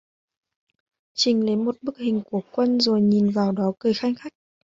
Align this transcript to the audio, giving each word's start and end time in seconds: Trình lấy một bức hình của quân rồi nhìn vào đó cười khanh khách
Trình 1.13 1.45
lấy 1.45 1.55
một 1.55 1.75
bức 1.81 1.97
hình 1.97 2.21
của 2.25 2.41
quân 2.51 2.79
rồi 2.79 3.01
nhìn 3.01 3.29
vào 3.29 3.51
đó 3.51 3.73
cười 3.79 3.93
khanh 3.93 4.15
khách 4.15 4.33